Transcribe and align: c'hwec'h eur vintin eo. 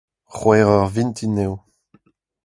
c'hwec'h 0.33 0.73
eur 0.75 0.87
vintin 0.95 1.35
eo. 1.45 1.53